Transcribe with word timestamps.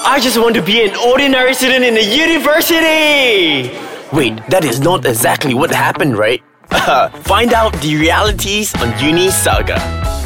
I 0.00 0.20
just 0.20 0.38
want 0.38 0.54
to 0.54 0.62
be 0.62 0.86
an 0.86 0.94
ordinary 0.94 1.54
student 1.54 1.84
in 1.84 1.96
a 1.96 2.00
university! 2.00 3.74
Wait, 4.14 4.38
that 4.46 4.64
is 4.64 4.78
not 4.78 5.04
exactly 5.04 5.54
what 5.54 5.72
happened, 5.72 6.16
right? 6.16 6.40
Find 7.26 7.52
out 7.52 7.72
the 7.82 7.96
realities 7.96 8.72
on 8.80 8.96
Uni 9.02 9.28
Saga. 9.30 9.76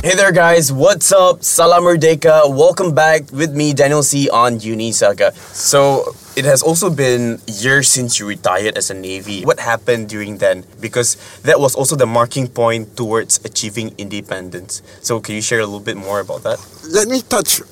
Hey 0.04 0.14
there, 0.14 0.30
guys. 0.30 0.70
What's 0.70 1.10
up? 1.10 1.42
Salam 1.42 1.84
Merdeka. 1.84 2.54
Welcome 2.54 2.94
back 2.94 3.32
with 3.32 3.56
me, 3.56 3.72
Daniel 3.72 4.02
C, 4.02 4.28
on 4.28 4.60
Uni 4.60 4.92
Saga. 4.92 5.32
So, 5.32 6.14
it 6.36 6.44
has 6.44 6.62
also 6.62 6.90
been 6.90 7.40
years 7.46 7.88
since 7.88 8.20
you 8.20 8.26
retired 8.26 8.76
as 8.76 8.90
a 8.90 8.94
Navy. 8.94 9.42
What 9.42 9.58
happened 9.58 10.10
during 10.10 10.36
then? 10.36 10.64
Because 10.80 11.16
that 11.42 11.60
was 11.60 11.74
also 11.74 11.96
the 11.96 12.06
marking 12.06 12.46
point 12.46 12.94
towards 12.96 13.40
achieving 13.44 13.94
independence. 13.96 14.82
So, 15.00 15.18
can 15.20 15.34
you 15.34 15.40
share 15.40 15.60
a 15.60 15.64
little 15.64 15.80
bit 15.80 15.96
more 15.96 16.20
about 16.20 16.42
that? 16.42 16.60
Let 16.90 17.08
me 17.08 17.22
touch 17.22 17.62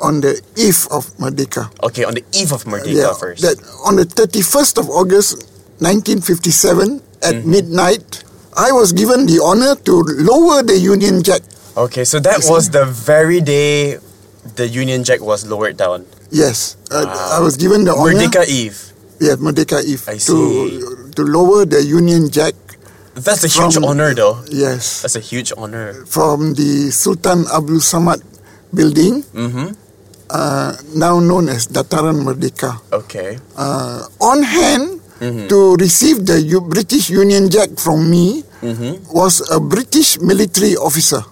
on 0.00 0.20
the 0.20 0.40
eve 0.56 0.86
of 0.90 1.06
Merdeka. 1.18 1.70
Okay, 1.82 2.04
on 2.04 2.14
the 2.14 2.24
eve 2.34 2.52
of 2.52 2.64
Merdeka 2.64 3.18
first. 3.18 3.42
That 3.42 3.58
on 3.86 3.96
the 3.96 4.04
31st 4.06 4.78
of 4.78 4.88
August 4.90 5.42
1957 5.80 7.02
at 7.22 7.34
Mm-hmm. 7.34 7.50
midnight, 7.50 8.24
I 8.56 8.70
was 8.72 8.92
given 8.94 9.26
the 9.26 9.42
honor 9.42 9.74
to 9.86 9.92
lower 10.22 10.62
the 10.62 10.78
Union 10.78 11.22
Jack. 11.22 11.42
Okay, 11.76 12.04
so 12.04 12.18
that 12.22 12.46
was 12.46 12.70
the 12.70 12.86
very 12.86 13.40
day 13.40 13.98
the 14.54 14.66
Union 14.66 15.02
Jack 15.04 15.20
was 15.20 15.46
lowered 15.46 15.76
down. 15.76 16.06
Yes, 16.30 16.76
uh, 16.90 17.06
I 17.34 17.40
was 17.42 17.56
given 17.56 17.84
the 17.84 17.94
honor. 17.94 18.14
Merdeka 18.14 18.46
Eve. 18.46 18.78
Yes, 19.20 19.36
Merdeka 19.42 19.82
Eve. 19.82 20.02
I 20.08 20.14
To, 20.14 20.20
see. 20.22 20.82
to 21.18 21.22
lower 21.26 21.66
the 21.66 21.82
Union 21.82 22.30
Jack. 22.30 22.54
That's 23.18 23.42
a 23.42 23.50
huge 23.50 23.74
From- 23.74 23.84
honor, 23.90 24.14
though. 24.14 24.42
Yes. 24.46 25.02
That's 25.02 25.16
a 25.18 25.22
huge 25.22 25.50
honor. 25.58 26.06
From 26.06 26.54
the 26.54 26.90
Sultan 26.94 27.46
Abdul 27.50 27.82
Samad 27.82 28.22
building, 28.70 29.22
Mm-hmm. 29.34 29.74
Uh, 30.30 30.72
now 30.94 31.20
known 31.20 31.48
as 31.48 31.66
Dataran 31.68 32.24
Merdeka. 32.24 32.80
Okay. 32.92 33.38
uh, 33.56 34.06
on 34.20 34.42
hand 34.42 35.00
Mm-hmm. 35.18 35.48
to 35.50 35.74
receive 35.82 36.26
the 36.30 36.38
U- 36.40 36.60
British 36.62 37.10
Union 37.10 37.50
Jack 37.50 37.74
from 37.74 38.06
me 38.08 38.44
Mm-hmm. 38.62 39.10
was 39.10 39.42
a 39.50 39.58
British 39.58 40.14
military 40.22 40.76
officer. 40.78 41.22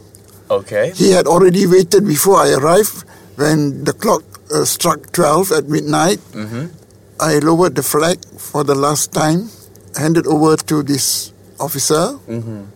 Okay. 0.50 0.91
He 0.91 1.11
had 1.14 1.27
already 1.30 1.66
waited 1.70 2.03
before 2.06 2.38
I 2.42 2.55
arrived 2.58 3.05
when 3.38 3.84
the 3.86 3.92
clock 3.94 4.22
uh, 4.50 4.64
struck 4.66 5.12
12 5.14 5.53
at 5.53 5.64
midnight. 5.70 6.19
Mm-hmm. 6.34 6.66
I 7.22 7.38
lowered 7.38 7.75
the 7.78 7.83
flag 7.86 8.19
for 8.38 8.64
the 8.66 8.75
last 8.75 9.12
time, 9.14 9.50
handed 9.94 10.27
over 10.27 10.56
to 10.66 10.83
this 10.83 11.31
officer, 11.62 12.19
Mm-hmm. 12.27 12.66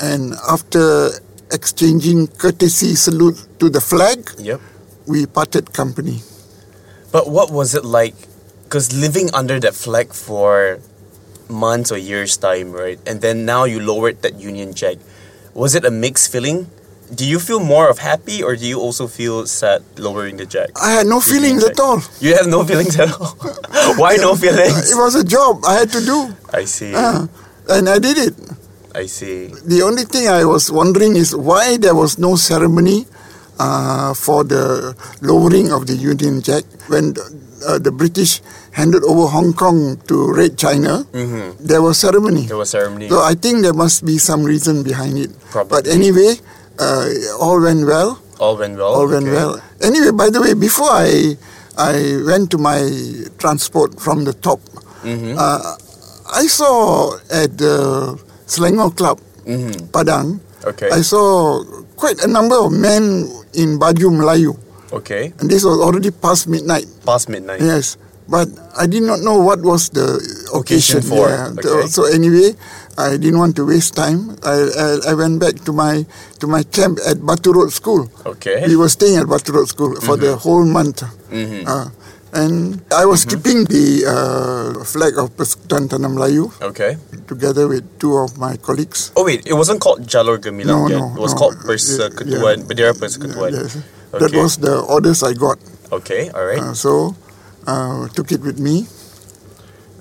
and 0.00 0.34
after 0.48 1.10
exchanging 1.52 2.28
courtesy 2.40 2.94
salute 2.96 3.36
to 3.60 3.68
the 3.68 3.80
flag, 3.80 4.24
Yep. 4.40 4.60
We 5.06 5.26
parted 5.26 5.72
company. 5.72 6.22
But 7.12 7.28
what 7.28 7.50
was 7.50 7.74
it 7.74 7.84
like? 7.84 8.14
Because 8.64 8.94
living 8.94 9.30
under 9.34 9.58
that 9.60 9.74
flag 9.74 10.12
for 10.12 10.78
months 11.48 11.90
or 11.90 11.98
years' 11.98 12.36
time, 12.36 12.72
right? 12.72 12.98
And 13.06 13.20
then 13.20 13.44
now 13.44 13.64
you 13.64 13.80
lowered 13.80 14.22
that 14.22 14.38
Union 14.38 14.74
Jack. 14.74 14.96
Was 15.54 15.74
it 15.74 15.84
a 15.84 15.90
mixed 15.90 16.30
feeling? 16.30 16.70
Do 17.12 17.26
you 17.26 17.40
feel 17.40 17.58
more 17.58 17.90
of 17.90 17.98
happy 17.98 18.40
or 18.40 18.54
do 18.54 18.64
you 18.64 18.78
also 18.78 19.08
feel 19.08 19.44
sad 19.46 19.82
lowering 19.98 20.36
the 20.36 20.46
jack? 20.46 20.70
I 20.80 20.92
had 20.92 21.08
no 21.08 21.18
Union 21.18 21.58
feelings 21.58 21.64
at 21.64 21.80
all. 21.80 21.98
You 22.20 22.36
have 22.36 22.46
no 22.46 22.62
feelings 22.68 22.94
at 23.00 23.10
all. 23.10 23.34
Why 23.98 24.14
no 24.14 24.36
feelings? 24.36 24.92
It 24.92 24.94
was 24.94 25.16
a 25.16 25.24
job 25.24 25.64
I 25.66 25.74
had 25.74 25.90
to 25.90 26.00
do. 26.06 26.30
I 26.54 26.64
see. 26.66 26.92
Ah, 26.94 27.26
and 27.68 27.88
I 27.88 27.98
did 27.98 28.16
it. 28.16 28.34
I 28.94 29.06
see. 29.06 29.46
The 29.66 29.82
only 29.82 30.04
thing 30.04 30.28
I 30.28 30.44
was 30.44 30.70
wondering 30.70 31.16
is 31.16 31.34
why 31.34 31.76
there 31.78 31.94
was 31.96 32.18
no 32.18 32.36
ceremony 32.36 33.06
uh, 33.60 34.16
for 34.16 34.40
the 34.42 34.96
lowering 35.20 35.68
of 35.70 35.84
the 35.86 35.92
Union 35.94 36.40
Jack 36.40 36.64
when 36.88 37.12
uh, 37.68 37.76
the 37.78 37.92
British 37.92 38.40
handed 38.72 39.04
over 39.04 39.28
Hong 39.28 39.52
Kong 39.52 40.00
to 40.08 40.32
Red 40.32 40.56
China. 40.56 41.04
There 41.60 41.82
was 41.84 41.98
ceremony. 42.00 42.48
There 42.48 42.56
was 42.56 42.70
ceremony. 42.72 43.12
So 43.12 43.20
I 43.20 43.34
think 43.36 43.60
there 43.60 43.76
must 43.76 44.06
be 44.08 44.16
some 44.16 44.42
reason 44.48 44.82
behind 44.82 45.18
it. 45.20 45.28
Probably. 45.52 45.68
But 45.68 45.84
anyway, 45.92 46.40
uh, 46.80 47.36
all 47.38 47.60
went 47.60 47.84
well. 47.84 48.16
All 48.40 48.56
went 48.56 48.80
well. 48.80 48.96
All 48.96 49.04
went 49.06 49.28
okay. 49.28 49.36
well. 49.36 49.60
Anyway, 49.84 50.10
by 50.16 50.30
the 50.32 50.40
way, 50.40 50.54
before 50.56 50.88
I 50.88 51.36
I 51.76 52.16
went 52.24 52.48
to 52.56 52.58
my 52.58 52.80
transport 53.36 54.00
from 54.00 54.24
the 54.24 54.32
top, 54.32 54.60
Mm-hmm. 55.00 55.32
uh, 55.40 55.76
I 56.28 56.44
saw 56.44 57.16
at 57.32 57.56
the 57.56 58.16
Selangor 58.44 58.92
Club, 58.92 59.16
Padang, 59.92 60.36
Mm-hmm. 60.40 60.49
Okay. 60.64 60.90
I 60.92 61.00
saw 61.02 61.64
quite 61.96 62.20
a 62.24 62.28
number 62.28 62.56
of 62.56 62.72
men 62.72 63.24
in 63.54 63.78
baju 63.78 64.12
Melayu, 64.12 64.52
Okay. 64.92 65.32
and 65.40 65.48
this 65.50 65.64
was 65.64 65.80
already 65.80 66.10
past 66.10 66.48
midnight. 66.48 66.84
Past 67.06 67.28
midnight. 67.28 67.60
Yes, 67.64 67.96
but 68.28 68.48
I 68.76 68.86
did 68.86 69.02
not 69.02 69.20
know 69.20 69.38
what 69.40 69.60
was 69.62 69.88
the 69.90 70.20
Occasion 70.52 70.98
occasion, 70.98 71.02
for, 71.02 71.28
Yeah. 71.30 71.54
okay. 71.56 71.86
So, 71.88 72.04
anyway, 72.10 72.52
I 72.98 73.16
didn't 73.16 73.38
want 73.38 73.56
to 73.56 73.64
waste 73.64 73.94
time. 73.96 74.36
I, 74.44 74.56
I 74.76 74.86
I 75.10 75.14
went 75.14 75.40
back 75.40 75.56
to 75.64 75.72
my 75.72 76.04
to 76.42 76.46
my 76.46 76.60
camp 76.68 76.98
at 77.08 77.24
Batu 77.24 77.52
Road 77.56 77.72
School. 77.72 78.10
Okay. 78.26 78.66
We 78.68 78.76
were 78.76 78.90
staying 78.92 79.16
at 79.16 79.26
Batu 79.30 79.52
Road 79.56 79.68
School 79.70 79.96
for 80.04 80.16
the 80.20 80.36
whole 80.36 80.66
month. 80.66 81.00
Uh, 81.32 81.88
and 82.32 82.78
I 82.94 83.06
was 83.06 83.24
keeping 83.24 83.64
the 83.66 84.06
uh, 84.06 84.84
flag 84.84 85.18
of 85.18 85.34
Persekutuan 85.36 85.88
Tanah 85.90 86.10
Melayu 86.10 86.50
Okay. 86.62 86.96
together 87.26 87.66
with 87.66 87.82
two 87.98 88.14
of 88.16 88.38
my 88.38 88.56
colleagues. 88.56 89.10
Oh 89.16 89.24
wait, 89.24 89.46
it 89.46 89.54
wasn't 89.54 89.80
called 89.80 90.06
Jalur 90.06 90.38
Gemilang 90.38 90.66
No, 90.66 90.88
yet. 90.88 90.98
no, 90.98 91.06
it 91.14 91.20
was 91.20 91.34
no. 91.34 91.38
called 91.38 91.56
Yeah, 91.62 91.70
Persekutuan, 91.74 92.56
yeah. 92.62 92.66
Bendera 92.66 92.92
Persekutuan. 92.94 93.50
Yes. 93.52 93.78
That 94.14 94.34
was 94.34 94.58
the 94.58 94.78
orders 94.82 95.22
I 95.22 95.34
got. 95.34 95.58
Okay, 95.90 96.30
all 96.30 96.46
right. 96.46 96.62
Uh, 96.62 96.74
so 96.74 97.14
uh, 97.66 98.06
took 98.14 98.30
it 98.30 98.42
with 98.42 98.58
me, 98.58 98.86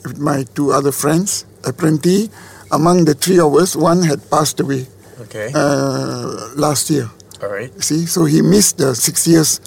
with 0.06 0.18
my 0.20 0.46
two 0.54 0.72
other 0.72 0.92
friends. 0.92 1.46
Apparently, 1.66 2.30
among 2.72 3.06
the 3.06 3.14
three 3.14 3.40
of 3.40 3.54
us, 3.56 3.76
one 3.76 4.04
had 4.04 4.22
passed 4.32 4.60
away 4.62 4.88
okay, 5.28 5.52
uh, 5.54 6.54
last 6.56 6.90
year. 6.90 7.10
all 7.44 7.50
right. 7.50 7.70
See, 7.84 8.06
so 8.06 8.26
he 8.26 8.42
missed 8.42 8.78
the 8.78 8.96
six 8.96 9.28
years 9.28 9.60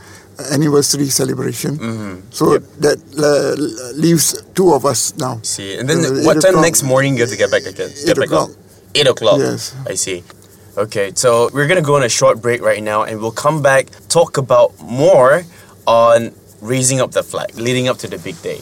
anniversary 0.52 1.06
celebration. 1.06 1.76
Mm-hmm. 1.78 2.30
So 2.30 2.58
that 2.80 2.98
uh, 3.18 3.54
leaves 3.96 4.42
two 4.54 4.72
of 4.72 4.84
us 4.86 5.14
now. 5.16 5.40
See, 5.42 5.76
and 5.78 5.88
then 5.88 5.98
Uh, 6.04 6.22
what 6.26 6.40
time 6.40 6.54
o'clock. 6.56 6.64
next 6.68 6.82
morning 6.82 7.14
you 7.16 7.22
have 7.22 7.30
to 7.30 7.36
get 7.36 7.50
back 7.50 7.64
again? 7.66 7.90
Get 8.06 8.16
Eight 8.16 8.22
back 8.22 8.32
up. 8.32 8.48
o'clock. 8.48 8.50
Eight 8.94 9.08
o'clock. 9.08 9.38
Yes. 9.38 9.74
I 9.86 9.94
see. 9.94 10.22
Okay, 10.76 11.12
so 11.14 11.50
we're 11.52 11.68
gonna 11.68 11.82
go 11.84 11.96
on 11.96 12.02
a 12.02 12.08
short 12.08 12.40
break 12.40 12.62
right 12.62 12.82
now, 12.82 13.02
and 13.04 13.20
we'll 13.20 13.36
come 13.36 13.60
back 13.60 13.88
talk 14.08 14.38
about 14.38 14.72
more 14.80 15.44
on 15.86 16.32
raising 16.60 17.00
up 17.00 17.10
the 17.12 17.22
flag, 17.22 17.52
leading 17.56 17.88
up 17.88 17.98
to 17.98 18.08
the 18.08 18.16
big 18.18 18.40
day. 18.40 18.60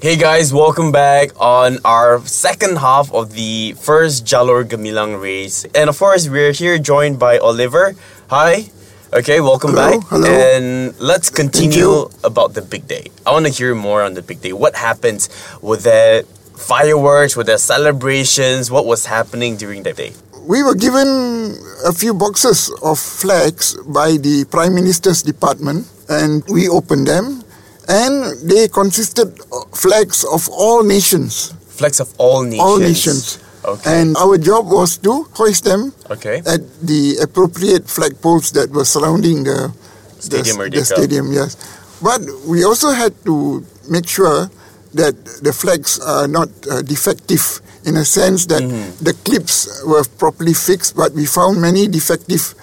Hey 0.00 0.16
guys, 0.16 0.50
welcome 0.52 0.90
back 0.90 1.30
on 1.38 1.78
our 1.84 2.18
second 2.26 2.78
half 2.82 3.12
of 3.14 3.34
the 3.38 3.74
first 3.78 4.26
Jalur 4.26 4.64
Gemilang 4.66 5.22
race. 5.22 5.62
And 5.78 5.86
of 5.88 5.96
course, 5.96 6.26
we're 6.28 6.50
here 6.50 6.78
joined 6.78 7.20
by 7.22 7.38
Oliver. 7.38 7.94
Hi. 8.28 8.66
Okay, 9.14 9.40
welcome 9.40 9.70
Hello, 9.70 10.00
back. 10.00 10.08
hello. 10.08 10.26
And 10.26 10.98
let's 10.98 11.30
continue 11.30 12.10
about 12.24 12.54
the 12.54 12.62
big 12.62 12.88
day. 12.88 13.12
I 13.24 13.30
want 13.30 13.46
to 13.46 13.52
hear 13.52 13.72
more 13.72 14.02
on 14.02 14.14
the 14.14 14.22
big 14.22 14.40
day. 14.42 14.52
What 14.52 14.74
happens 14.74 15.28
with 15.62 15.84
the 15.84 16.26
fireworks, 16.58 17.36
with 17.36 17.46
the 17.46 17.56
celebrations? 17.56 18.72
What 18.72 18.86
was 18.86 19.06
happening 19.06 19.54
during 19.56 19.84
that 19.84 19.94
day? 19.96 20.14
We 20.42 20.64
were 20.64 20.74
given 20.74 21.54
a 21.86 21.92
few 21.92 22.12
boxes 22.12 22.74
of 22.82 22.98
flags 22.98 23.78
by 23.86 24.18
the 24.18 24.46
Prime 24.50 24.74
Minister's 24.74 25.22
department, 25.22 25.86
and 26.08 26.42
we 26.50 26.68
opened 26.68 27.06
them, 27.06 27.44
and 27.86 28.34
they 28.42 28.66
consisted 28.66 29.30
of 29.52 29.70
flags 29.70 30.24
of 30.24 30.48
all 30.50 30.82
nations. 30.82 31.54
Flags 31.68 32.00
of 32.00 32.12
all 32.18 32.42
nations. 32.42 32.60
all 32.60 32.78
nations. 32.80 33.38
Okay. 33.64 34.00
And 34.00 34.16
our 34.16 34.36
job 34.38 34.66
was 34.68 34.98
to 34.98 35.24
hoist 35.34 35.64
them 35.64 35.92
Okay. 36.10 36.42
at 36.44 36.60
the 36.82 37.16
appropriate 37.22 37.84
flagpoles 37.88 38.52
that 38.52 38.70
were 38.70 38.84
surrounding 38.84 39.44
the 39.44 39.72
Stadium 40.20 40.56
the, 40.58 40.70
the 40.70 40.84
stadium. 40.84 41.32
Yes, 41.32 41.56
but 42.00 42.20
we 42.48 42.64
also 42.64 42.90
had 42.96 43.12
to 43.28 43.60
make 43.90 44.08
sure 44.08 44.48
that 44.94 45.12
the 45.44 45.52
flags 45.52 46.00
are 46.00 46.26
not 46.28 46.48
uh, 46.70 46.80
defective 46.80 47.60
in 47.84 47.96
a 47.96 48.04
sense 48.04 48.46
that 48.48 48.62
Mm-hmm. 48.64 49.04
the 49.04 49.12
clips 49.24 49.84
were 49.84 50.04
properly 50.16 50.54
fixed. 50.56 50.96
But 50.96 51.12
we 51.12 51.26
found 51.28 51.60
many 51.60 51.88
defective 51.88 52.54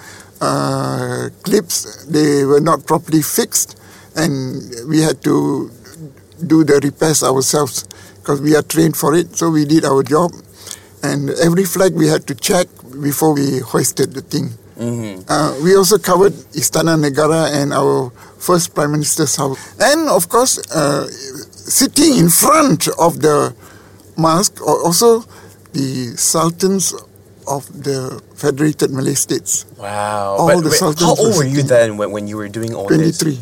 uh, 0.42 1.30
clips; 1.46 2.02
they 2.10 2.42
were 2.44 2.58
not 2.60 2.82
properly 2.86 3.22
fixed, 3.22 3.78
and 4.18 4.66
we 4.90 4.98
had 5.02 5.22
to 5.22 5.70
do 6.42 6.64
the 6.66 6.80
repairs 6.82 7.22
ourselves 7.22 7.86
because 8.18 8.40
we 8.42 8.56
are 8.58 8.66
trained 8.66 8.96
for 8.96 9.14
it. 9.14 9.36
So 9.38 9.50
we 9.54 9.64
did 9.70 9.84
our 9.86 10.02
job, 10.02 10.34
and 11.02 11.30
every 11.42 11.64
flag 11.64 11.94
we 11.94 12.06
had 12.06 12.26
to 12.26 12.34
check 12.34 12.66
before 13.02 13.34
we 13.34 13.58
hoisted 13.60 14.12
the 14.14 14.22
thing. 14.22 14.50
Uh, 15.28 15.54
we 15.62 15.76
also 15.76 15.96
covered 15.98 16.32
Istana 16.58 16.98
Negara 16.98 17.52
and 17.54 17.72
our 17.72 18.10
first 18.38 18.74
Prime 18.74 18.90
Minister's 18.92 19.36
house. 19.36 19.78
And 19.78 20.08
of 20.08 20.28
course, 20.28 20.58
uh, 20.74 21.06
sitting 21.06 22.16
in 22.18 22.28
front 22.28 22.88
of 22.98 23.20
the 23.22 23.54
mosque 24.16 24.60
are 24.60 24.82
also 24.82 25.22
the 25.72 26.16
sultans 26.16 26.94
of 27.46 27.66
the 27.84 28.20
Federated 28.34 28.90
Malay 28.90 29.14
States. 29.14 29.66
Wow. 29.78 30.36
All 30.38 30.48
But 30.48 30.60
the 30.62 30.70
wait, 30.70 30.78
sultans 30.78 31.02
how 31.06 31.14
old 31.24 31.36
were 31.36 31.44
you 31.44 31.62
then 31.62 31.96
when, 31.96 32.10
when 32.10 32.26
you 32.26 32.36
were 32.36 32.48
doing 32.48 32.74
all 32.74 32.88
this? 32.88 33.18
23. 33.18 33.38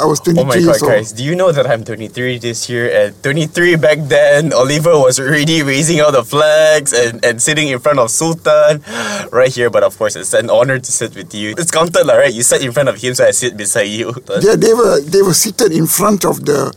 I 0.00 0.04
was 0.06 0.18
23 0.20 0.42
Oh 0.42 0.46
my 0.46 0.58
god, 0.58 0.80
guys! 0.80 1.12
Do 1.12 1.22
you 1.22 1.34
know 1.34 1.52
that 1.52 1.66
I'm 1.66 1.84
23 1.84 2.38
this 2.38 2.68
year 2.68 2.90
and 2.90 3.22
23 3.22 3.76
back 3.76 3.98
then? 4.10 4.52
Oliver 4.52 4.98
was 4.98 5.20
already 5.20 5.62
raising 5.62 6.00
all 6.00 6.10
the 6.10 6.24
flags 6.24 6.92
and, 6.92 7.24
and 7.24 7.40
sitting 7.40 7.68
in 7.68 7.78
front 7.78 7.98
of 7.98 8.10
Sultan 8.10 8.82
right 9.32 9.54
here. 9.54 9.70
But 9.70 9.84
of 9.84 9.96
course, 9.96 10.16
it's 10.16 10.34
an 10.34 10.50
honor 10.50 10.78
to 10.78 10.90
sit 10.92 11.14
with 11.14 11.32
you. 11.34 11.54
It's 11.56 11.70
counted, 11.70 12.06
lah, 12.06 12.14
right? 12.14 12.34
You 12.34 12.42
sat 12.42 12.62
in 12.62 12.72
front 12.72 12.88
of 12.88 13.00
him, 13.00 13.14
so 13.14 13.24
I 13.24 13.30
sit 13.30 13.56
beside 13.56 13.88
you. 13.90 14.14
Yeah, 14.44 14.56
they 14.56 14.74
were 14.74 15.00
they 15.00 15.22
were 15.22 15.32
seated 15.32 15.72
in 15.72 15.86
front 15.86 16.24
of 16.26 16.44
the 16.44 16.74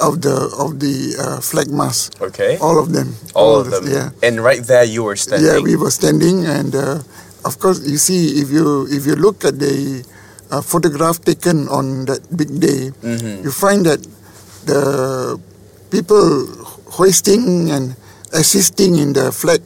of 0.00 0.20
the 0.20 0.36
of 0.58 0.80
the 0.80 1.16
uh, 1.16 1.40
flag 1.40 1.70
mast. 1.70 2.20
Okay. 2.20 2.58
All 2.58 2.78
of 2.82 2.92
them. 2.92 3.14
All 3.34 3.60
of 3.60 3.70
them. 3.70 3.86
Yeah. 3.86 4.10
And 4.22 4.42
right 4.42 4.60
there, 4.60 4.84
you 4.84 5.04
were 5.04 5.16
standing. 5.16 5.46
Yeah, 5.48 5.60
we 5.60 5.76
were 5.76 5.90
standing, 5.90 6.44
and 6.44 6.74
uh, 6.74 6.98
of 7.44 7.58
course, 7.58 7.86
you 7.86 7.96
see, 7.96 8.42
if 8.42 8.50
you 8.50 8.86
if 8.90 9.06
you 9.06 9.14
look 9.14 9.44
at 9.44 9.58
the 9.58 10.04
uh, 10.50 10.60
photograph 10.62 11.20
taken 11.22 11.68
on 11.68 12.04
that 12.06 12.20
big 12.36 12.60
day, 12.60 12.90
Mm-hmm. 13.02 13.44
you 13.44 13.50
find 13.52 13.84
that 13.86 14.00
the 14.66 15.38
people 15.90 16.46
hoisting 16.90 17.70
and 17.70 17.94
assisting 18.32 18.98
in 18.98 19.12
the 19.12 19.30
flag 19.32 19.62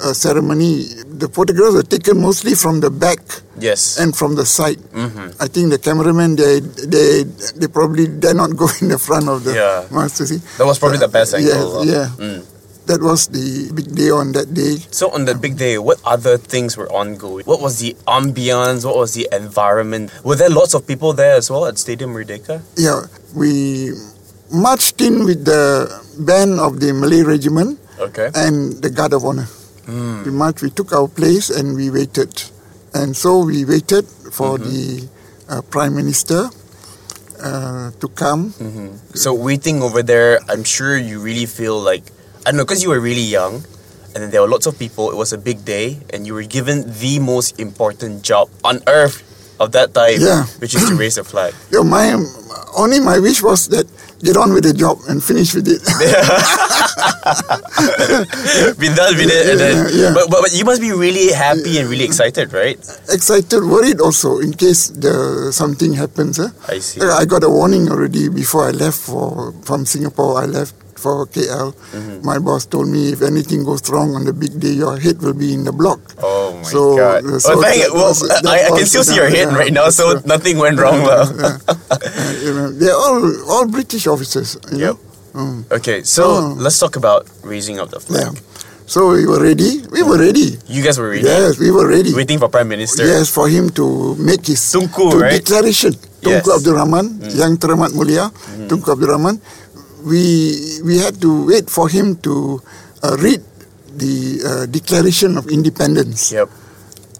uh, 0.00 0.12
ceremony, 0.12 0.84
the 1.08 1.28
photographs 1.28 1.74
were 1.74 1.82
taken 1.82 2.20
mostly 2.20 2.54
from 2.54 2.80
the 2.80 2.90
back 2.90 3.18
Yes. 3.58 3.96
and 3.98 4.14
from 4.14 4.36
the 4.36 4.44
side. 4.44 4.76
Mm-hmm. 4.92 5.40
I 5.40 5.48
think 5.48 5.70
the 5.72 5.78
cameraman 5.80 6.36
they 6.36 6.60
they 6.60 7.24
they 7.56 7.68
probably 7.68 8.06
dare 8.06 8.34
not 8.36 8.52
go 8.56 8.68
in 8.84 8.88
the 8.92 8.98
front 9.00 9.28
of 9.28 9.44
the 9.44 9.54
Yeah. 9.56 9.88
to 9.88 10.26
see. 10.26 10.40
that 10.60 10.66
was 10.66 10.78
probably 10.78 10.98
the 11.00 11.08
best 11.08 11.32
angle. 11.34 11.84
Yeah, 11.84 11.92
yeah. 11.92 12.08
Mm. 12.20 12.40
That 12.86 13.02
was 13.02 13.26
the 13.28 13.70
big 13.74 13.94
day 13.94 14.10
on 14.10 14.30
that 14.38 14.54
day. 14.54 14.78
So 14.94 15.10
on 15.10 15.24
the 15.26 15.34
big 15.34 15.58
day, 15.58 15.76
what 15.78 15.98
other 16.06 16.38
things 16.38 16.76
were 16.76 16.86
ongoing? 16.90 17.44
What 17.44 17.60
was 17.60 17.80
the 17.82 17.94
ambience? 18.06 18.84
What 18.86 18.96
was 18.96 19.14
the 19.14 19.26
environment? 19.34 20.14
Were 20.22 20.36
there 20.36 20.50
lots 20.50 20.72
of 20.74 20.86
people 20.86 21.12
there 21.12 21.34
as 21.34 21.50
well 21.50 21.66
at 21.66 21.78
Stadium 21.78 22.14
Merdeka? 22.14 22.62
Yeah, 22.78 23.10
we 23.34 23.90
marched 24.54 25.00
in 25.02 25.24
with 25.26 25.44
the 25.44 25.90
band 26.22 26.60
of 26.62 26.78
the 26.78 26.94
Malay 26.94 27.22
Regiment 27.26 27.80
Okay. 27.98 28.30
and 28.38 28.78
the 28.78 28.90
Guard 28.90 29.12
of 29.18 29.24
Honor. 29.26 29.50
Hmm. 29.90 30.22
We 30.22 30.30
marched, 30.30 30.62
we 30.62 30.70
took 30.70 30.92
our 30.94 31.08
place 31.08 31.50
and 31.50 31.74
we 31.74 31.90
waited. 31.90 32.30
And 32.94 33.16
so 33.16 33.42
we 33.44 33.64
waited 33.64 34.06
for 34.30 34.58
Mm-hmm. 34.58 34.70
the 34.70 35.08
uh, 35.48 35.62
Prime 35.74 35.94
Minister 35.96 36.50
uh, 37.42 37.90
to 37.98 38.08
come. 38.14 38.54
So 39.14 39.34
waiting 39.34 39.82
over 39.82 40.02
there, 40.02 40.38
I'm 40.48 40.62
sure 40.64 40.96
you 40.96 41.18
really 41.20 41.46
feel 41.46 41.78
like 41.80 42.04
I 42.46 42.50
don't 42.54 42.58
know 42.58 42.64
because 42.64 42.78
you 42.82 42.90
were 42.94 43.00
really 43.02 43.26
young, 43.26 43.64
and 44.14 44.22
then 44.22 44.30
there 44.30 44.38
were 44.40 44.46
lots 44.48 44.66
of 44.70 44.78
people. 44.78 45.10
It 45.10 45.16
was 45.18 45.32
a 45.34 45.38
big 45.38 45.64
day, 45.66 45.98
and 46.14 46.22
you 46.26 46.32
were 46.34 46.44
given 46.46 46.86
the 46.86 47.18
most 47.18 47.58
important 47.58 48.22
job 48.22 48.46
on 48.62 48.78
earth 48.86 49.18
of 49.58 49.72
that 49.72 49.94
time, 49.98 50.20
Yeah. 50.22 50.44
which 50.62 50.74
is 50.78 50.86
to 50.88 50.94
raise 51.02 51.16
the 51.18 51.24
flag. 51.24 51.54
Know, 51.72 51.82
my, 51.82 52.14
only 52.78 53.00
my 53.00 53.18
wish 53.18 53.42
was 53.42 53.66
that 53.74 53.90
get 54.22 54.36
on 54.36 54.54
with 54.54 54.62
the 54.62 54.72
job 54.74 54.98
and 55.10 55.18
finish 55.18 55.54
with 55.58 55.66
it. 55.66 55.82
Be 58.78 58.94
done 58.94 59.16
with 59.18 59.26
it, 59.26 59.50
and 59.50 59.58
then, 59.60 59.76
Yeah, 59.90 59.92
yeah. 60.08 60.14
But, 60.14 60.30
but 60.30 60.42
but 60.46 60.54
you 60.54 60.64
must 60.64 60.80
be 60.80 60.92
really 60.92 61.32
happy 61.34 61.78
and 61.82 61.90
really 61.90 62.04
excited, 62.04 62.52
right? 62.52 62.78
Excited, 63.10 63.58
worried 63.64 64.00
also 64.00 64.38
in 64.38 64.52
case 64.54 64.86
the 64.94 65.50
something 65.52 65.94
happens. 65.94 66.38
Eh? 66.38 66.46
I 66.68 66.78
see. 66.78 67.00
I 67.02 67.24
got 67.26 67.42
a 67.42 67.50
warning 67.50 67.90
already 67.90 68.28
before 68.30 68.68
I 68.68 68.70
left 68.70 68.98
for 69.02 69.50
from 69.66 69.82
Singapore. 69.84 70.38
I 70.38 70.46
left 70.46 70.74
for 70.98 71.26
KL. 71.26 71.72
Mm-hmm. 71.92 72.24
My 72.24 72.38
boss 72.38 72.66
told 72.66 72.88
me 72.88 73.12
if 73.12 73.22
anything 73.22 73.64
goes 73.64 73.84
wrong 73.90 74.14
on 74.14 74.24
the 74.24 74.32
big 74.32 74.58
day, 74.58 74.72
your 74.72 74.98
head 74.98 75.20
will 75.22 75.34
be 75.36 75.52
in 75.52 75.64
the 75.64 75.72
block. 75.72 76.00
Oh 76.22 76.56
my 76.56 76.62
So, 76.64 76.96
god! 76.96 77.24
uh, 77.24 77.38
so 77.38 77.54
well, 77.54 77.62
thank 77.62 77.82
that 77.84 77.92
well, 77.92 78.08
was- 78.10 78.24
that 78.28 78.44
I, 78.46 78.66
I 78.66 78.70
can 78.76 78.86
still 78.86 79.04
see 79.04 79.14
your 79.16 79.28
head 79.28 79.48
yeah, 79.52 79.56
right 79.58 79.72
now, 79.72 79.88
so 79.90 80.16
so- 80.18 80.22
nothing 80.26 80.58
went 80.58 80.80
wrong. 80.80 81.04
lah. 81.04 81.28
Uh, 81.28 81.98
you 82.42 82.52
know, 82.54 82.68
they're 82.72 82.96
all 82.96 83.20
all 83.48 83.64
British 83.68 84.06
officers. 84.06 84.56
You 84.72 84.78
Yep. 84.78 84.94
know? 84.96 84.98
Mm. 85.36 85.58
Okay, 85.68 86.00
so 86.02 86.22
Oh. 86.24 86.40
let's 86.56 86.80
talk 86.80 86.96
about 86.96 87.28
raising 87.44 87.76
up 87.76 87.92
the 87.92 88.00
Yeah. 88.08 88.32
flag. 88.32 88.40
So 88.86 89.12
we 89.12 89.26
were 89.26 89.42
ready. 89.42 89.82
We 89.90 90.00
were 90.06 90.16
ready. 90.16 90.56
You 90.70 90.78
guys 90.80 90.94
were 90.96 91.10
ready, 91.10 91.26
Yes, 91.26 91.58
we 91.58 91.74
were 91.74 91.90
ready. 91.90 92.14
waiting 92.14 92.38
for 92.38 92.46
Prime 92.48 92.70
Minister. 92.70 93.02
Yes, 93.02 93.26
for 93.28 93.50
him 93.50 93.68
to 93.74 94.14
make 94.16 94.46
his 94.46 94.62
Tunku, 94.62 95.10
to 95.10 95.18
right? 95.26 95.42
declaration. 95.42 95.90
Yes. 96.22 96.40
Tunku 96.46 96.54
Abdul 96.54 96.74
Rahman, 96.78 97.18
Yang 97.34 97.58
Teramat 97.66 97.90
Mulia, 97.98 98.30
Tunku 98.70 98.86
Abdul 98.94 99.10
Rahman. 99.10 99.42
We 100.06 100.22
we 100.86 101.02
had 101.02 101.18
to 101.20 101.50
wait 101.50 101.66
for 101.66 101.90
him 101.90 102.14
to 102.22 102.62
uh, 103.02 103.18
read 103.18 103.42
the 103.90 104.14
uh, 104.46 104.66
Declaration 104.70 105.34
of 105.34 105.50
Independence. 105.50 106.30
Yep. 106.30 106.46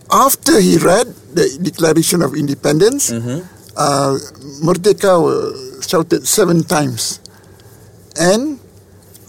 After 0.07 0.61
he 0.63 0.79
read 0.79 1.11
the 1.35 1.51
Declaration 1.59 2.23
of 2.23 2.39
Independence, 2.39 3.11
uh, 3.11 4.15
Merdeka 4.63 5.19
shouted 5.83 6.23
seven 6.31 6.63
times, 6.63 7.19
and 8.15 8.63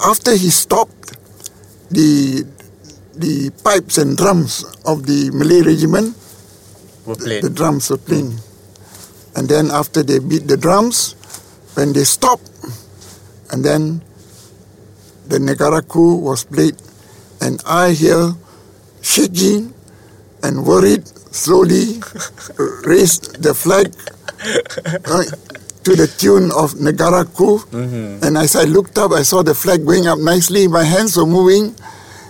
after 0.05 0.37
he 0.37 0.53
stopped, 0.53 1.17
the 1.89 2.45
the 3.17 3.49
pipes 3.65 3.97
and 3.97 4.13
drums 4.13 4.61
of 4.85 5.09
the 5.09 5.33
Malay 5.33 5.65
regiment 5.65 6.13
We're 7.09 7.17
playing. 7.17 7.41
the 7.41 7.49
drums 7.49 7.89
were 7.89 7.97
playing. 7.97 8.37
And 9.33 9.49
then 9.49 9.73
after 9.73 10.05
they 10.05 10.21
beat 10.21 10.45
the 10.45 10.57
drums, 10.57 11.17
when 11.73 11.93
they 11.97 12.05
stopped, 12.05 12.45
and 13.51 13.63
then 13.63 14.01
the 15.27 15.37
Negaraku 15.39 16.19
was 16.21 16.43
played, 16.43 16.75
and 17.41 17.61
I 17.65 17.91
here 17.91 18.33
shaking 19.01 19.73
and 20.43 20.65
worried, 20.65 21.07
slowly 21.33 21.99
raised 22.85 23.41
the 23.41 23.53
flag 23.53 23.87
uh, 25.05 25.23
to 25.83 25.95
the 25.95 26.07
tune 26.07 26.51
of 26.51 26.73
Negaraku. 26.75 27.63
And 28.23 28.37
as 28.37 28.55
I 28.55 28.63
looked 28.63 28.97
up, 28.97 29.11
I 29.11 29.23
saw 29.23 29.41
the 29.43 29.55
flag 29.55 29.85
going 29.85 30.07
up 30.07 30.19
nicely. 30.19 30.67
My 30.67 30.83
hands 30.83 31.17
were 31.17 31.25
moving. 31.25 31.75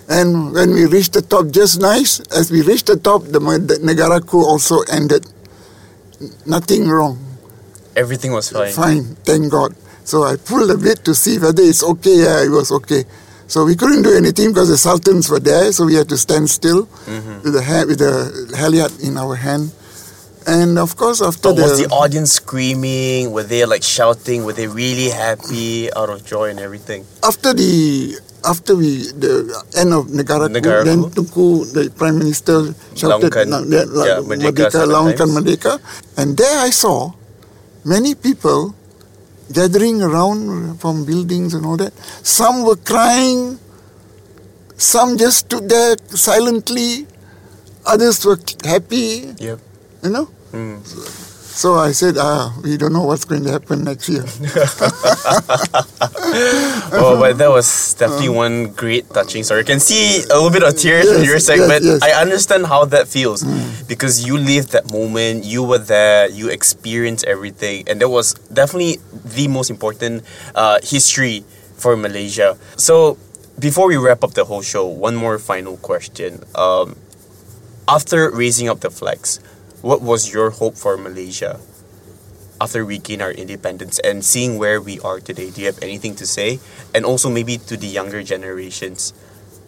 And 0.09 0.53
when 0.53 0.71
we 0.71 0.85
reached 0.85 1.13
the 1.13 1.21
top, 1.21 1.49
just 1.51 1.81
nice, 1.81 2.19
as 2.31 2.49
we 2.49 2.61
reached 2.61 2.87
the 2.87 2.95
top, 2.95 3.23
the, 3.23 3.39
the 3.39 3.79
Negaraku 3.83 4.41
also 4.41 4.81
ended. 4.91 5.25
Nothing 6.45 6.87
wrong. 6.87 7.19
Everything 7.95 8.31
was 8.31 8.49
fine. 8.49 8.71
Fine, 8.71 9.03
thank 9.25 9.51
God. 9.51 9.75
So 10.07 10.23
I 10.23 10.37
pulled 10.39 10.71
a 10.71 10.77
bit 10.79 11.03
to 11.03 11.11
see 11.13 11.35
whether 11.37 11.59
it's 11.61 11.83
okay. 11.83 12.23
Yeah, 12.23 12.39
it 12.47 12.49
was 12.49 12.71
okay. 12.79 13.03
So 13.51 13.63
we 13.67 13.75
couldn't 13.75 14.03
do 14.07 14.15
anything 14.15 14.55
because 14.55 14.69
the 14.71 14.79
sultans 14.79 15.27
were 15.29 15.39
there, 15.43 15.67
so 15.75 15.83
we 15.83 15.95
had 15.99 16.07
to 16.09 16.17
stand 16.17 16.47
still 16.49 16.87
Mm-hmm. 17.07 17.43
with 17.43 17.53
the 17.59 17.63
ha- 17.63 17.83
with 17.87 17.99
the 17.99 18.13
halyard 18.55 18.91
in 19.03 19.17
our 19.19 19.35
hand. 19.35 19.71
And 20.47 20.79
of 20.79 20.95
course, 20.95 21.19
after 21.19 21.51
But 21.51 21.59
the, 21.59 21.63
was 21.67 21.75
the 21.83 21.91
audience 21.91 22.31
screaming? 22.39 23.35
Were 23.35 23.43
they 23.43 23.67
like 23.67 23.83
shouting? 23.83 24.47
Were 24.47 24.55
they 24.55 24.67
really 24.71 25.11
happy 25.11 25.91
out 25.91 26.07
of 26.07 26.23
joy 26.23 26.55
and 26.55 26.59
everything? 26.59 27.03
after 27.23 27.51
the 27.51 28.15
after 28.47 28.79
we 28.79 29.11
the 29.11 29.43
end 29.75 29.91
of 29.91 30.07
Negaraku, 30.07 30.87
then 30.87 31.03
Tunku, 31.11 31.67
the 31.75 31.91
prime 31.99 32.15
minister 32.15 32.71
shouted, 32.95 33.27
Laungkan. 33.27 33.45
"Now, 33.51 33.59
that, 33.75 33.91
like, 33.91 34.07
Yeah, 34.07 34.23
Merdeka 34.23 35.27
Merdeka," 35.35 35.73
and 36.15 36.39
there 36.39 36.55
I 36.63 36.71
saw 36.71 37.11
many 37.83 38.15
people 38.15 38.71
gathering 39.51 40.01
around 40.01 40.79
from 40.79 41.05
buildings 41.05 41.53
and 41.53 41.65
all 41.65 41.77
that. 41.77 41.93
Some 42.23 42.63
were 42.65 42.75
crying, 42.75 43.59
some 44.77 45.17
just 45.17 45.37
stood 45.39 45.69
there 45.69 45.95
silently, 46.09 47.07
others 47.85 48.25
were 48.25 48.39
happy, 48.63 49.33
Yep. 49.39 49.59
you 50.03 50.09
know. 50.09 50.29
Mm. 50.51 50.79
So 51.57 51.73
I 51.73 51.89
said, 51.91 52.21
ah, 52.21 52.53
we 52.61 52.77
don't 52.77 52.93
know 52.93 53.01
what's 53.01 53.25
going 53.25 53.43
to 53.45 53.51
happen 53.51 53.83
next 53.83 54.07
year. 54.09 54.21
Oh, 56.93 57.17
but 57.19 57.37
that 57.39 57.49
was 57.49 57.95
definitely 57.95 58.29
one 58.29 58.73
great 58.73 59.09
touching 59.09 59.43
story. 59.43 59.61
I 59.61 59.63
can 59.63 59.79
see 59.79 60.21
a 60.29 60.35
little 60.35 60.51
bit 60.51 60.61
of 60.61 60.77
tears 60.77 61.09
in 61.09 61.23
your 61.23 61.41
yes, 61.41 61.45
segment. 61.45 61.83
yes. 61.83 62.03
I 62.03 62.11
understand 62.21 62.67
how 62.67 62.85
that 62.85 63.07
feels 63.07 63.43
because 63.87 64.25
you 64.25 64.37
lived 64.37 64.71
that 64.71 64.91
moment, 64.91 65.45
you 65.45 65.63
were 65.63 65.79
there, 65.79 66.29
you 66.29 66.49
experienced 66.49 67.25
everything, 67.25 67.89
and 67.89 67.99
that 68.01 68.09
was 68.09 68.35
definitely 68.53 68.97
the 69.25 69.47
most 69.47 69.69
important 69.69 70.23
uh, 70.53 70.79
history 70.83 71.43
for 71.75 71.97
Malaysia. 71.97 72.57
So, 72.75 73.17
before 73.57 73.87
we 73.87 73.97
wrap 73.97 74.23
up 74.23 74.33
the 74.33 74.45
whole 74.45 74.61
show, 74.61 74.85
one 74.85 75.15
more 75.15 75.39
final 75.39 75.77
question. 75.77 76.43
Um, 76.53 76.95
after 77.87 78.29
raising 78.29 78.69
up 78.69 78.81
the 78.81 78.91
flags, 78.91 79.39
what 79.81 80.01
was 80.01 80.33
your 80.33 80.49
hope 80.51 80.75
for 80.75 80.97
Malaysia 80.97 81.59
after 82.59 82.81
we 82.85 82.97
gain 82.97 83.21
our 83.21 83.31
independence 83.31 83.99
and 84.01 84.25
seeing 84.25 84.57
where 84.57 84.81
we 84.81 84.99
are 85.01 85.19
today? 85.19 85.49
Do 85.51 85.61
you 85.61 85.67
have 85.67 85.81
anything 85.81 86.15
to 86.15 86.25
say? 86.25 86.59
And 86.95 87.05
also 87.05 87.29
maybe 87.29 87.57
to 87.69 87.77
the 87.77 87.87
younger 87.87 88.23
generations 88.23 89.13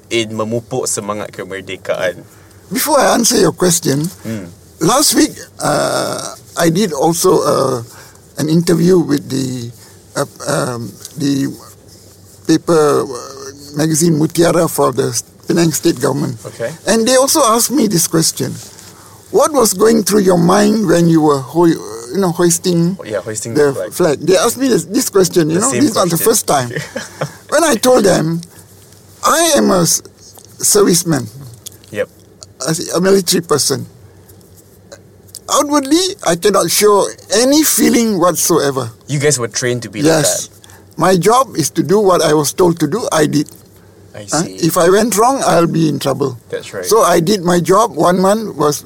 in 0.09 0.33
memupuk 0.33 0.89
semangat 0.89 1.31
kemerdekaan. 1.37 2.25
Before 2.73 2.97
I 2.99 3.13
answer 3.13 3.37
your 3.37 3.53
question, 3.53 4.05
Hmm. 4.25 4.49
last 4.81 5.13
week 5.13 5.33
uh, 5.61 6.33
I 6.57 6.69
did 6.69 6.93
also 6.93 7.41
uh, 7.45 7.77
an 8.41 8.49
interview 8.49 8.97
with 8.97 9.29
the 9.29 9.69
uh, 10.17 10.25
um, 10.49 10.89
the 11.21 11.49
paper 12.49 13.05
uh, 13.05 13.77
magazine 13.77 14.17
Mutiara 14.17 14.65
for 14.69 14.91
the 14.91 15.13
Penang 15.49 15.71
state 15.73 15.97
government, 16.01 16.37
Okay. 16.45 16.69
and 16.85 17.05
they 17.09 17.17
also 17.17 17.41
asked 17.41 17.69
me 17.73 17.85
this 17.89 18.05
question: 18.05 18.53
What 19.31 19.51
was 19.53 19.74
going 19.74 20.03
through 20.03 20.21
your 20.21 20.38
mind 20.39 20.88
when 20.88 21.07
you 21.07 21.21
were 21.21 21.39
ho- 21.39 21.65
you 21.67 22.17
know, 22.17 22.31
hoisting 22.31 22.98
oh, 23.00 23.03
Yeah, 23.05 23.21
hoisting 23.21 23.53
the 23.53 23.65
the 23.71 23.74
flag. 23.74 23.93
flag. 23.93 24.19
They 24.21 24.36
asked 24.38 24.57
me 24.57 24.67
this, 24.67 24.86
this 24.86 25.09
question, 25.09 25.50
you 25.50 25.55
The 25.55 25.62
know, 25.62 25.71
this 25.71 25.86
is 25.86 25.95
not 25.95 26.09
the 26.09 26.17
first 26.17 26.48
time. 26.48 26.69
when 27.50 27.63
I 27.63 27.75
told 27.75 28.05
them, 28.05 28.41
I 29.24 29.53
am 29.57 29.69
a 29.69 29.81
s- 29.81 30.01
serviceman, 30.57 31.29
Yep. 31.91 32.09
as 32.67 32.89
a 32.95 33.00
military 33.01 33.41
person. 33.45 33.86
Outwardly, 35.51 36.01
I 36.25 36.36
cannot 36.36 36.69
show 36.69 37.05
any 37.33 37.63
feeling 37.63 38.19
whatsoever. 38.19 38.91
You 39.07 39.19
guys 39.19 39.39
were 39.39 39.48
trained 39.48 39.81
to 39.83 39.89
be 39.89 40.01
yes. 40.01 40.50
like 40.50 40.57
that. 40.57 40.98
My 40.98 41.17
job 41.17 41.55
is 41.55 41.69
to 41.71 41.83
do 41.83 42.00
what 42.00 42.21
I 42.21 42.33
was 42.33 42.53
told 42.53 42.79
to 42.81 42.88
do. 42.88 43.07
I 43.12 43.25
did. 43.25 43.50
That. 44.19 44.33
I 44.33 44.38
Huh? 44.38 44.43
see. 44.43 44.67
If 44.67 44.75
I 44.77 44.89
went 44.89 45.15
wrong, 45.17 45.41
I'll 45.45 45.67
be 45.67 45.88
in 45.88 45.99
trouble. 45.99 46.38
That's 46.49 46.73
right. 46.73 46.85
So 46.85 47.01
I 47.01 47.19
did 47.19 47.43
my 47.43 47.59
job. 47.59 47.95
One 47.95 48.19
month 48.19 48.55
was 48.55 48.81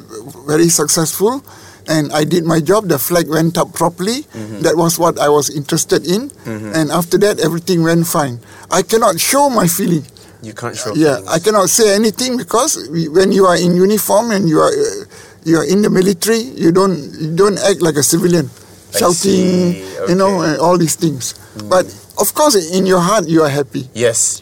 very 0.45 0.69
successful, 0.69 1.41
and 1.87 2.11
I 2.13 2.23
did 2.23 2.45
my 2.45 2.59
job. 2.61 2.87
The 2.87 2.99
flag 2.99 3.27
went 3.29 3.57
up 3.57 3.73
properly. 3.73 4.23
Mm-hmm. 4.31 4.61
That 4.61 4.77
was 4.77 4.99
what 4.99 5.17
I 5.19 5.29
was 5.29 5.49
interested 5.49 6.05
in, 6.07 6.31
and 6.45 6.91
after 6.91 7.17
that, 7.25 7.39
everything 7.39 7.83
went 7.83 8.05
fine. 8.07 8.39
I 8.71 8.81
cannot 8.83 9.19
show 9.19 9.49
my 9.49 9.67
feeling. 9.67 10.05
you 10.43 10.51
can't 10.53 10.75
show. 10.75 10.91
Yeah, 10.93 11.23
feelings. 11.23 11.29
I 11.31 11.39
cannot 11.39 11.69
say 11.71 11.95
anything 11.95 12.35
because 12.37 12.75
we, 12.91 13.07
when 13.07 13.31
you 13.31 13.45
are 13.47 13.55
in 13.55 13.75
uniform 13.79 14.31
and 14.35 14.47
you 14.47 14.59
are 14.59 14.71
uh, 14.75 15.05
you 15.47 15.55
are 15.59 15.63
in 15.67 15.81
the 15.83 15.89
military, 15.89 16.39
you 16.55 16.71
don't 16.71 16.95
you 17.19 17.31
don't 17.35 17.55
act 17.63 17.79
like 17.81 17.95
a 17.95 18.03
civilian, 18.03 18.47
I 18.93 18.99
shouting, 18.99 19.15
see, 19.15 19.83
you 20.07 20.15
know, 20.15 20.43
okay. 20.43 20.59
all 20.59 20.75
these 20.77 20.95
things. 20.99 21.35
But 21.67 21.87
of 22.19 22.33
course, 22.35 22.55
in 22.75 22.83
your 22.85 22.99
heart, 22.99 23.27
you 23.27 23.43
are 23.43 23.49
happy. 23.51 23.87
Yes. 23.95 24.39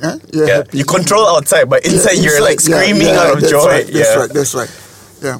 Huh? 0.00 0.18
Yeah. 0.32 0.62
You 0.72 0.84
control 0.84 1.26
outside, 1.28 1.68
but 1.68 1.84
Yeah, 1.84 1.92
inside 1.92 2.18
you're 2.22 2.40
like 2.40 2.54
inside, 2.62 2.70
yeah, 2.70 2.80
screaming 2.82 3.08
yeah, 3.14 3.20
out 3.20 3.34
of 3.34 3.40
that's 3.40 3.50
joy. 3.52 3.66
Right, 3.66 3.86
that's 3.86 3.96
yeah. 4.14 4.18
right. 4.20 4.30
That's 4.32 4.54
right. 4.54 4.72
Yeah. 5.22 5.38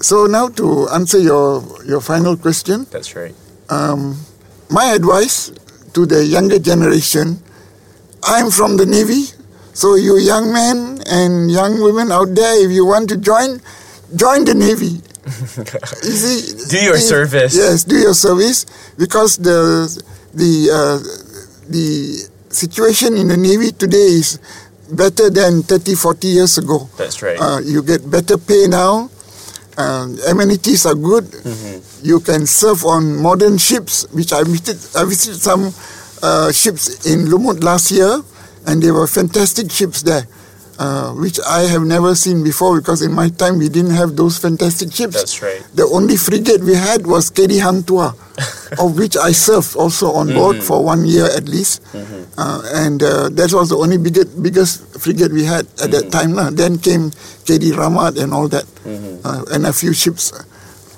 So 0.00 0.26
now 0.26 0.48
to 0.60 0.88
answer 0.92 1.18
your 1.18 1.64
your 1.84 2.00
final 2.00 2.36
question, 2.36 2.86
That's 2.90 3.16
right. 3.16 3.34
um, 3.70 4.16
my 4.70 4.92
advice 4.92 5.50
to 5.94 6.04
the 6.06 6.24
younger 6.24 6.58
generation, 6.58 7.40
I'm 8.22 8.50
from 8.50 8.76
the 8.76 8.84
Navy, 8.84 9.24
so 9.72 9.94
you 9.96 10.18
young 10.20 10.52
men 10.52 11.00
and 11.08 11.50
young 11.50 11.80
women 11.80 12.12
out 12.12 12.34
there, 12.34 12.60
if 12.64 12.70
you 12.72 12.84
want 12.84 13.08
to 13.08 13.16
join, 13.16 13.60
join 14.14 14.44
the 14.44 14.54
Navy. 14.54 15.00
you 16.04 16.12
see, 16.14 16.68
Do 16.68 16.78
your 16.84 16.94
the- 17.00 17.00
service. 17.00 17.56
Yes, 17.56 17.82
do 17.84 17.96
your 17.96 18.14
service 18.14 18.66
because 18.98 19.38
the 19.38 19.88
the 20.34 20.52
uh, 20.70 20.98
the 21.72 22.28
situation 22.56 23.16
in 23.16 23.28
the 23.28 23.36
Navy 23.36 23.70
today 23.72 24.16
is 24.16 24.40
better 24.90 25.30
than 25.30 25.62
30, 25.62 25.94
40 25.94 26.28
years 26.28 26.58
ago. 26.58 26.88
That's 26.96 27.22
right. 27.22 27.38
Uh, 27.38 27.60
you 27.60 27.82
get 27.82 28.08
better 28.10 28.38
pay 28.38 28.66
now. 28.66 29.10
Um, 29.76 30.16
amenities 30.28 30.86
are 30.86 30.94
good. 30.94 31.24
Mm-hmm. 31.24 32.06
You 32.06 32.20
can 32.20 32.46
serve 32.46 32.84
on 32.84 33.20
modern 33.20 33.58
ships, 33.58 34.06
which 34.12 34.32
I 34.32 34.42
visited. 34.42 34.78
I 34.96 35.04
visited 35.04 35.36
some 35.36 35.68
uh, 36.22 36.50
ships 36.50 37.04
in 37.04 37.26
Lumut 37.26 37.62
last 37.62 37.90
year, 37.90 38.22
and 38.66 38.82
they 38.82 38.90
were 38.90 39.06
fantastic 39.06 39.70
ships 39.70 40.00
there, 40.02 40.24
uh, 40.78 41.12
which 41.12 41.38
I 41.46 41.62
have 41.62 41.82
never 41.82 42.14
seen 42.14 42.44
before 42.44 42.78
because 42.80 43.02
in 43.02 43.12
my 43.12 43.28
time 43.30 43.58
we 43.58 43.68
didn't 43.68 43.92
have 43.96 44.16
those 44.16 44.38
fantastic 44.38 44.92
ships. 44.92 45.14
That's 45.16 45.40
right. 45.42 45.62
The 45.74 45.84
only 45.86 46.16
frigate 46.16 46.60
we 46.62 46.74
had 46.74 47.06
was 47.06 47.30
KD 47.30 47.60
Hang 47.62 47.82
Tuah, 47.82 48.12
of 48.84 48.98
which 48.98 49.16
I 49.16 49.32
served 49.32 49.76
also 49.76 50.12
on 50.12 50.28
board 50.32 50.62
for 50.62 50.84
one 50.84 51.04
year 51.06 51.26
at 51.26 51.48
least. 51.48 51.82
Uh, 52.36 52.60
and 52.74 53.02
uh, 53.02 53.28
that 53.30 53.52
was 53.52 53.70
the 53.70 53.76
only 53.78 53.96
biggest, 53.96 54.42
biggest 54.42 55.00
frigate 55.00 55.32
we 55.32 55.44
had 55.44 55.66
at 55.82 55.90
that 55.92 56.12
time. 56.12 56.36
Then 56.54 56.76
came 56.78 57.10
KD 57.48 57.72
Rahmat 57.72 58.20
and 58.22 58.34
all 58.34 58.48
that, 58.48 58.64
uh, 59.24 59.44
and 59.52 59.64
a 59.66 59.72
few 59.72 59.92
ships. 59.94 60.32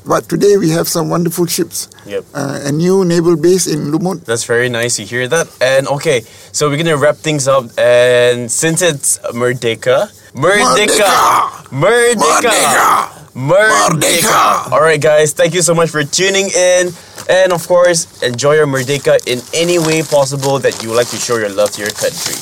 But 0.08 0.24
today 0.24 0.56
we 0.56 0.70
have 0.70 0.88
some 0.88 1.10
wonderful 1.10 1.44
ships. 1.44 1.86
Yep. 2.06 2.24
Uh, 2.32 2.60
a 2.64 2.72
new 2.72 3.04
naval 3.04 3.36
base 3.36 3.66
in 3.68 3.92
Lumut. 3.92 4.24
That's 4.24 4.44
very 4.44 4.70
nice 4.72 4.96
to 4.96 5.04
hear 5.04 5.28
that. 5.28 5.52
And 5.60 5.86
okay, 6.00 6.24
so 6.50 6.70
we're 6.70 6.80
gonna 6.80 6.96
wrap 6.96 7.16
things 7.16 7.46
up. 7.46 7.68
And 7.76 8.50
since 8.50 8.80
it's 8.80 9.18
Merdeka, 9.36 10.08
Merdeka, 10.32 11.68
Merdeka, 11.68 12.56
Merdeka. 13.36 14.72
All 14.72 14.80
right, 14.80 15.00
guys, 15.00 15.34
thank 15.34 15.52
you 15.52 15.60
so 15.60 15.74
much 15.74 15.90
for 15.90 16.02
tuning 16.04 16.48
in. 16.56 16.88
And 17.28 17.52
of 17.52 17.68
course, 17.68 18.22
enjoy 18.22 18.54
your 18.54 18.66
Merdeka 18.66 19.20
in 19.28 19.44
any 19.52 19.78
way 19.78 20.00
possible 20.00 20.58
that 20.60 20.82
you 20.82 20.88
would 20.88 20.96
like 20.96 21.12
to 21.12 21.20
show 21.20 21.36
your 21.36 21.50
love 21.50 21.70
to 21.72 21.82
your 21.84 21.92
country. 21.92 22.40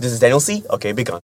This 0.00 0.10
is 0.10 0.20
Daniel 0.20 0.40
C. 0.40 0.64
Okay, 0.70 0.92
be 0.92 1.04
gone. 1.04 1.20